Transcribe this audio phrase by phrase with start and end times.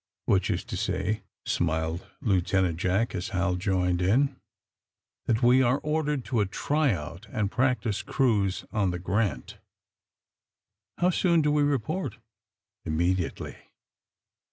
[0.21, 4.41] ''*' Which is to say," smiled Lieutenant Jack, as Hal joined them,
[5.29, 9.59] ^^that we are ordered to a try out and practice cruise on the ^ Grant./''
[10.99, 12.15] ^^How soon do we report
[12.83, 13.57] '?"*^ Immediately.